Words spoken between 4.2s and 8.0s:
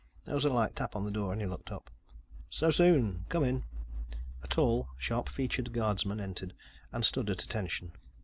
A tall, sharp featured guardsman entered and stood at attention.